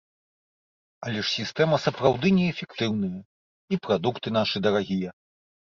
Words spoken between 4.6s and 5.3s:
дарагія.